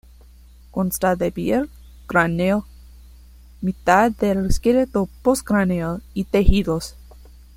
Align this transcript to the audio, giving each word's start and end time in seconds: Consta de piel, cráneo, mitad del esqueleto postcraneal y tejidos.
Consta 0.71 1.15
de 1.15 1.31
piel, 1.31 1.69
cráneo, 2.07 2.65
mitad 3.61 4.11
del 4.11 4.47
esqueleto 4.47 5.07
postcraneal 5.21 6.01
y 6.15 6.23
tejidos. 6.23 6.95